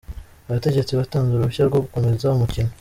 [0.47, 2.69] Abategetsi batanze uruhushya rwo gukomeza umukino.